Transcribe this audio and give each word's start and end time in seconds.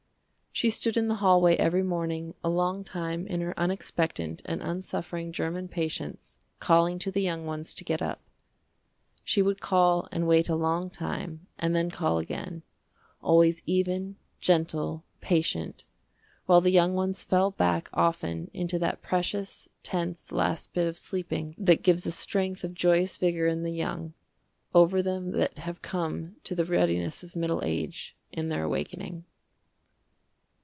She 0.53 0.69
stood 0.69 0.97
in 0.97 1.07
the 1.07 1.15
hallway 1.15 1.55
every 1.55 1.81
morning 1.81 2.35
a 2.43 2.49
long 2.49 2.83
time 2.83 3.25
in 3.25 3.39
her 3.39 3.57
unexpectant 3.57 4.41
and 4.43 4.61
unsuffering 4.61 5.31
german 5.31 5.69
patience 5.69 6.37
calling 6.59 6.99
to 6.99 7.09
the 7.09 7.21
young 7.21 7.45
ones 7.45 7.73
to 7.73 7.85
get 7.85 8.01
up. 8.01 8.21
She 9.23 9.41
would 9.41 9.61
call 9.61 10.09
and 10.11 10.27
wait 10.27 10.49
a 10.49 10.55
long 10.55 10.89
time 10.89 11.47
and 11.57 11.73
then 11.73 11.89
call 11.89 12.19
again, 12.19 12.63
always 13.21 13.63
even, 13.65 14.17
gentle, 14.41 15.05
patient, 15.21 15.85
while 16.47 16.61
the 16.61 16.69
young 16.69 16.93
ones 16.95 17.23
fell 17.23 17.49
back 17.51 17.89
often 17.93 18.51
into 18.53 18.77
that 18.77 19.01
precious, 19.01 19.69
tense, 19.83 20.33
last 20.33 20.73
bit 20.73 20.85
of 20.85 20.97
sleeping 20.97 21.55
that 21.57 21.81
gives 21.81 22.05
a 22.05 22.11
strength 22.11 22.63
of 22.65 22.75
joyous 22.75 23.17
vigor 23.17 23.47
in 23.47 23.63
the 23.63 23.71
young, 23.73 24.13
over 24.75 25.01
them 25.01 25.31
that 25.31 25.59
have 25.59 25.81
come 25.81 26.35
to 26.43 26.53
the 26.55 26.65
readiness 26.65 27.23
of 27.23 27.37
middle 27.37 27.63
age, 27.63 28.17
in 28.33 28.49
their 28.49 28.63
awakening. 28.65 29.23